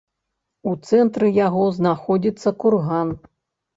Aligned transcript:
У 0.69 0.73
цэнтры 0.87 1.29
яго 1.37 1.67
знаходзіцца 1.81 2.49
курган. 2.65 3.17